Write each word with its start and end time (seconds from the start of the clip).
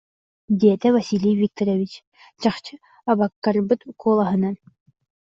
диэтэ 0.59 0.87
Василий 0.97 1.35
Викторович, 1.41 1.93
чахчы, 2.41 2.73
абаккарбыт 3.11 3.81
куолаһынан 3.99 4.55